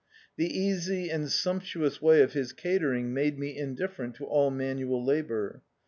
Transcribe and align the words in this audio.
TTie 0.39 0.49
easy 0.49 1.09
and 1.11 1.31
sumptuous 1.31 2.01
way 2.01 2.23
of 2.23 2.33
his 2.33 2.53
catering 2.53 3.13
made 3.13 3.37
me 3.37 3.55
indifferent 3.55 4.15
to 4.15 4.25
all 4.25 4.49
manual 4.49 5.05
labour. 5.05 5.61